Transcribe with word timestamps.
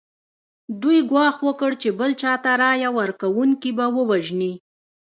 دوی 0.81 0.99
ګواښ 1.11 1.35
وکړ 1.47 1.71
چې 1.81 1.89
بل 1.99 2.11
چا 2.21 2.33
ته 2.43 2.51
رایه 2.61 2.89
ورکونکي 2.99 3.71
به 3.77 3.85
ووژني. 3.95 4.53